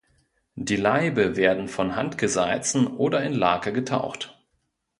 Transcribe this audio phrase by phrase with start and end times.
[0.55, 4.35] Die Laibe werden von Hand gesalzen oder in Lake getaucht.